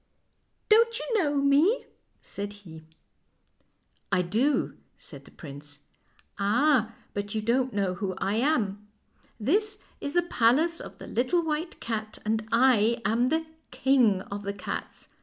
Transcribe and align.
"Don't 0.69 0.97
you 0.97 1.05
know 1.19 1.35
me?" 1.35 1.85
said 2.23 2.53
he. 2.53 2.81
146 4.09 4.09
FAIRY 4.09 4.23
TALES" 4.23 4.25
I 4.27 4.29
do," 4.31 4.77
said 4.97 5.25
the 5.25 5.29
prince." 5.29 5.79
Ah, 6.39 6.95
but 7.13 7.35
you 7.35 7.41
don't 7.43 7.71
know 7.71 7.93
who 7.93 8.15
I 8.17 8.37
am. 8.37 8.87
This 9.39 9.83
is 9.99 10.13
the 10.13 10.23
palace 10.23 10.79
of 10.79 10.97
the 10.97 11.05
Little 11.05 11.43
White 11.45 11.79
Cat, 11.79 12.17
and 12.25 12.47
I 12.51 12.99
am 13.05 13.27
the 13.27 13.45
King 13.69 14.21
of 14.23 14.41
the 14.41 14.53
Cats. 14.53 15.07